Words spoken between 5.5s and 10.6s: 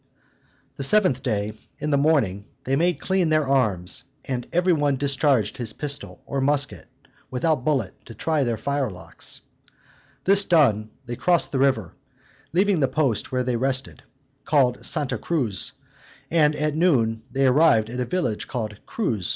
his pistol, or musket, without bullet, to try their firelocks. This